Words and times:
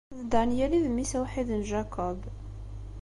D 0.19 0.21
Daniel 0.33 0.71
i 0.73 0.79
d 0.85 0.87
mmi-s 0.91 1.13
awḥid 1.17 1.49
n 1.55 1.61
Jacob. 1.71 2.19